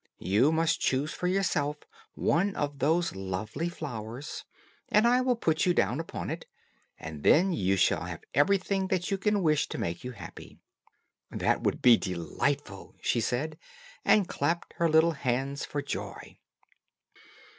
You 0.17 0.51
must 0.51 0.79
choose 0.81 1.13
for 1.13 1.27
yourself 1.27 1.77
one 2.15 2.55
of 2.55 2.79
those 2.79 3.15
lovely 3.15 3.69
flowers, 3.69 4.45
and 4.89 5.05
I 5.07 5.21
will 5.21 5.35
put 5.35 5.67
you 5.67 5.75
down 5.75 5.99
upon 5.99 6.31
it, 6.31 6.47
and 6.97 7.21
then 7.21 7.53
you 7.53 7.75
shall 7.77 8.05
have 8.05 8.23
everything 8.33 8.87
that 8.87 9.11
you 9.11 9.19
can 9.19 9.43
wish 9.43 9.69
to 9.69 9.77
make 9.77 10.03
you 10.03 10.13
happy." 10.13 10.57
"That 11.29 11.61
will 11.61 11.77
be 11.79 11.97
delightful," 11.97 12.95
she 12.99 13.21
said, 13.21 13.59
and 14.03 14.27
clapped 14.27 14.73
her 14.77 14.89
little 14.89 15.11
hands 15.11 15.65
for 15.65 15.83
joy. 15.83 16.39